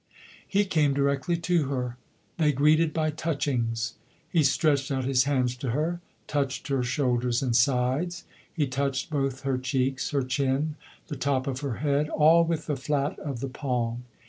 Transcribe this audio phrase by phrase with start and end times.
[0.47, 1.95] He came directly to her.
[2.39, 3.93] They greeted by touchings.
[4.31, 8.23] He stretched out his hands to her, touched her shoulders and sides.
[8.51, 10.75] He touched both her cheeks, her chin,
[11.05, 14.05] the top of her head, all with the flat of the palm.